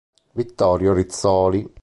Vittorio 0.33 0.93
Rizzoli. 0.95 1.71